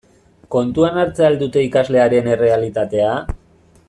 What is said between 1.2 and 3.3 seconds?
al dute ikaslearen errealitatea?